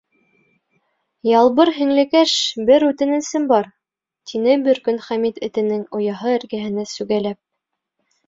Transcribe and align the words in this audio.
-Ялбыр 1.31 1.71
һеңлекәш, 1.75 2.31
бер 2.69 2.85
үтенесем 2.87 3.45
бар,- 3.51 3.69
тине 4.31 4.57
бер 4.69 4.81
көн 4.89 4.99
Хәмит 5.09 5.39
этенең 5.49 5.83
ояһы 5.99 6.35
эргәһенә 6.39 6.87
сүгәләп. 6.95 7.41